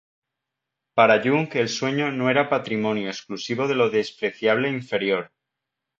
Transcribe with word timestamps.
Para 0.95 1.21
Jung 1.23 1.49
el 1.53 1.69
sueño 1.69 2.11
no 2.11 2.31
era 2.31 2.49
patrimonio 2.49 3.07
exclusivo 3.07 3.67
de 3.67 3.75
lo 3.75 3.91
despreciable 3.91 4.67
e 4.67 4.71
inferior. 4.71 5.31